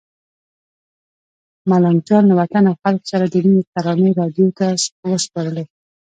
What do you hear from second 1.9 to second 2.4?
جان له